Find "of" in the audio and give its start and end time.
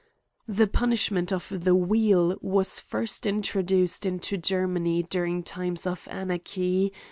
1.31-1.47, 5.85-6.07